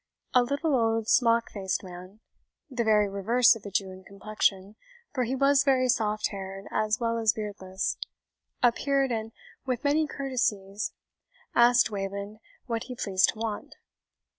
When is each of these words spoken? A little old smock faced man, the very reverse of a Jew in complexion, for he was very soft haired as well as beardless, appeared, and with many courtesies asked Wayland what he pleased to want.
A 0.33 0.41
little 0.41 0.75
old 0.75 1.07
smock 1.07 1.51
faced 1.51 1.83
man, 1.83 2.21
the 2.71 2.83
very 2.83 3.07
reverse 3.07 3.55
of 3.55 3.63
a 3.67 3.69
Jew 3.69 3.91
in 3.91 4.03
complexion, 4.03 4.75
for 5.13 5.25
he 5.25 5.35
was 5.35 5.63
very 5.63 5.87
soft 5.89 6.29
haired 6.29 6.65
as 6.71 6.99
well 6.99 7.19
as 7.19 7.33
beardless, 7.33 7.97
appeared, 8.63 9.11
and 9.11 9.31
with 9.63 9.83
many 9.83 10.07
courtesies 10.07 10.91
asked 11.53 11.91
Wayland 11.91 12.39
what 12.65 12.85
he 12.85 12.95
pleased 12.95 13.29
to 13.33 13.37
want. 13.37 13.75